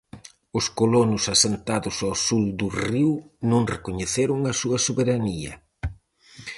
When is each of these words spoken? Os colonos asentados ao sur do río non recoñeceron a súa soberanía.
Os 0.57 0.65
colonos 0.79 1.23
asentados 1.35 1.95
ao 2.07 2.13
sur 2.25 2.45
do 2.59 2.67
río 2.85 3.13
non 3.51 3.63
recoñeceron 3.75 4.39
a 4.51 4.53
súa 4.61 4.77
soberanía. 4.87 5.53